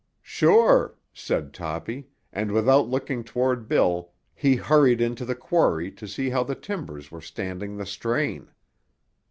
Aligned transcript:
"Sure," 0.23 0.95
said 1.13 1.53
Toppy, 1.53 2.07
and 2.33 2.51
without 2.51 2.89
looking 2.89 3.23
toward 3.23 3.67
Bill 3.67 4.13
he 4.33 4.55
hurried 4.55 4.99
into 4.99 5.25
the 5.25 5.35
quarry 5.35 5.91
to 5.91 6.07
see 6.07 6.31
how 6.31 6.41
the 6.43 6.55
timbers 6.55 7.11
were 7.11 7.21
standing 7.21 7.77
the 7.77 7.85
strain. 7.85 8.49